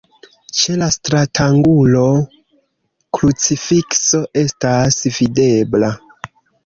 [0.59, 2.01] Ĉe la stratangulo
[3.17, 5.93] krucifikso estas videbla.